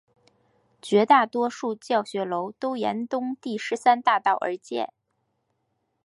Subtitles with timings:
[0.81, 4.91] 绝大多数教学楼都沿东第十三大道而建。